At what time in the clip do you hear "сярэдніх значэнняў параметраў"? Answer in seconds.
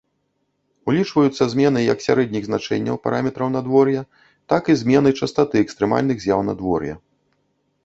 2.05-3.53